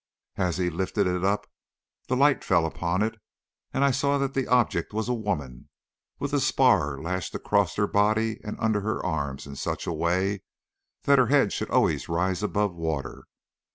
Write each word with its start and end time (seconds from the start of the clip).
As 0.37 0.57
he 0.57 0.71
lifted 0.71 1.05
it 1.05 1.23
up 1.23 1.45
the 2.07 2.15
light 2.15 2.43
fell 2.43 2.65
upon 2.65 3.03
it, 3.03 3.21
and 3.71 3.83
I 3.83 3.91
saw 3.91 4.17
that 4.17 4.33
the 4.33 4.47
object 4.47 4.93
was 4.93 5.07
a 5.07 5.13
woman, 5.13 5.69
with 6.17 6.33
a 6.33 6.39
spar 6.39 6.99
lashed 6.99 7.35
across 7.35 7.75
her 7.75 7.85
body 7.85 8.39
and 8.43 8.57
under 8.59 8.81
her 8.81 9.05
arms 9.05 9.45
in 9.45 9.55
such 9.55 9.85
a 9.85 9.93
way 9.93 10.41
that 11.03 11.19
her 11.19 11.27
head 11.27 11.53
should 11.53 11.69
always 11.69 12.09
rise 12.09 12.41
above 12.41 12.73
water. 12.73 13.25